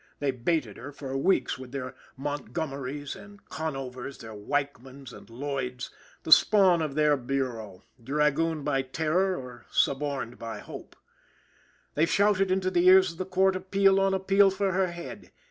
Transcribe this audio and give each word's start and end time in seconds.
They 0.17 0.31
baited 0.31 0.77
her 0.77 0.91
for 0.91 1.15
weeks 1.15 1.59
with 1.59 1.71
their 1.71 1.93
Montgomerys 2.17 3.15
and 3.15 3.39
Conovers, 3.49 4.17
their 4.17 4.33
Weichmans 4.33 5.13
and 5.13 5.29
Lloyds, 5.29 5.91
the 6.23 6.31
spawn 6.31 6.81
of 6.81 6.95
their 6.95 7.15
bureau, 7.15 7.83
dragooned 8.03 8.65
by 8.65 8.81
terror 8.81 9.35
or 9.37 9.67
suborned 9.69 10.39
by 10.39 10.57
hope. 10.57 10.95
They 11.93 12.07
shouted 12.07 12.49
into 12.49 12.71
the 12.71 12.87
ears 12.87 13.11
of 13.11 13.17
the 13.19 13.25
court 13.27 13.55
appeal 13.55 13.99
on 13.99 14.15
appeal 14.15 14.49
for 14.49 14.71
her 14.71 14.87
head. 14.87 15.29